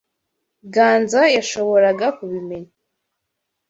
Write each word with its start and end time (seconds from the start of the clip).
Ganza 0.75 1.21
yashoboraga 1.35 2.05
kubimenya. 2.17 2.73